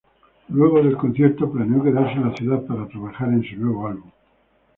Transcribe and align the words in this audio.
Luego 0.49 0.81
del 0.81 0.97
concierto, 0.97 1.51
planeó 1.51 1.83
quedarse 1.83 2.13
en 2.13 2.27
la 2.27 2.35
ciudad 2.35 2.65
para 2.65 2.87
trabajar 2.87 3.27
en 3.29 3.43
su 3.43 3.55
nuevo 3.57 3.85
álbum. 3.87 4.09